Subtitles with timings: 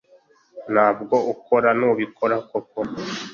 [0.73, 2.79] Ntabwo ukora, ntubikora koko